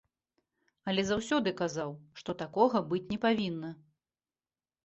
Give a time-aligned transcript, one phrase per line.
[0.91, 3.69] Але заўсёды казаў, што такога быць не павінна.